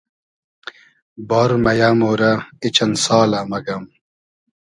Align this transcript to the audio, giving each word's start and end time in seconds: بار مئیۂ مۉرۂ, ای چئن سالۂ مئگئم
بار 1.27 1.51
مئیۂ 1.63 1.89
مۉرۂ, 1.99 2.31
ای 2.61 2.69
چئن 2.75 2.91
سالۂ 3.03 3.39
مئگئم 3.51 3.83